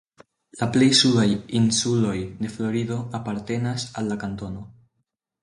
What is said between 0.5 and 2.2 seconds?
La plej sudaj insuloj